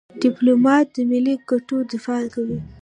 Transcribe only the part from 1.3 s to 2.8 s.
ګټو دفاع کوي.